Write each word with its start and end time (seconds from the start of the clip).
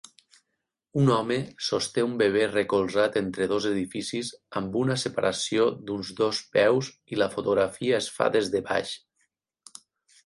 Un 1.01 1.09
home 1.15 1.35
sosté 1.65 2.05
un 2.05 2.15
bebè 2.21 2.47
recolzat 2.53 3.19
entre 3.21 3.47
dos 3.53 3.67
edificis 3.73 4.33
amb 4.61 4.79
una 4.81 4.97
separació 5.05 5.69
d'uns 5.91 6.11
dos 6.23 6.43
peus 6.59 6.91
i 7.15 7.23
la 7.23 7.31
fotografia 7.39 8.01
es 8.01 8.11
fa 8.17 8.33
des 8.39 8.51
de 8.57 8.65
baix. 8.73 8.99